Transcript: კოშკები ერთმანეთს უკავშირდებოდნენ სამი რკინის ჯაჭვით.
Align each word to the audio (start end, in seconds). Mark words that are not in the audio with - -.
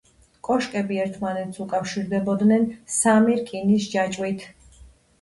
კოშკები 0.47 0.97
ერთმანეთს 1.03 1.61
უკავშირდებოდნენ 1.67 2.69
სამი 2.97 3.39
რკინის 3.45 3.91
ჯაჭვით. 3.97 4.53